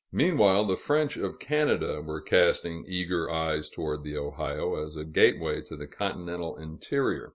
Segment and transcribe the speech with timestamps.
[0.11, 5.61] Meanwhile, the French of Canada were casting eager eyes toward the Ohio, as a gateway
[5.61, 7.29] to the continental interior.